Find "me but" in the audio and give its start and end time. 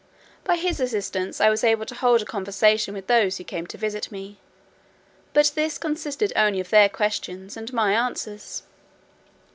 4.11-5.51